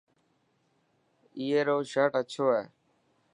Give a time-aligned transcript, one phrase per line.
[1.39, 2.63] ائرو شرٽ اڇو هي.